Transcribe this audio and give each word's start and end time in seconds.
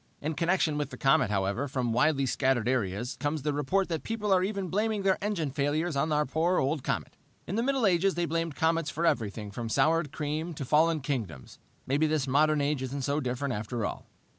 "In 0.19 0.33
connection 0.33 0.79
with 0.79 0.89
the 0.89 0.97
comet, 0.97 1.29
however, 1.29 1.67
from 1.67 1.93
widely 1.93 2.25
scattered 2.25 2.67
areas 2.67 3.15
comes 3.19 3.43
the 3.43 3.53
report 3.53 3.87
that 3.89 4.01
people 4.01 4.33
are 4.33 4.43
even 4.43 4.67
blaming 4.67 5.03
these 5.03 5.13
engine 5.21 5.51
failures 5.51 5.95
on 5.95 6.11
our 6.11 6.25
poor, 6.25 6.57
old 6.57 6.83
comet. 6.83 7.15
In 7.45 7.53
the 7.55 7.61
Middle 7.61 7.85
Ages 7.85 8.15
they 8.15 8.25
blamed 8.25 8.55
comets 8.55 8.89
for 8.89 9.05
everything 9.05 9.51
from 9.51 9.69
soured 9.69 10.11
cream 10.11 10.55
to 10.55 10.65
fallen 10.65 11.01
kingdoms. 11.01 11.59
Maybe 11.85 12.07
this 12.07 12.25
modern 12.27 12.61
age 12.61 12.81
isn't 12.81 13.03
so 13.03 13.19
different, 13.19 13.53
after 13.53 13.85
all. 13.85 14.07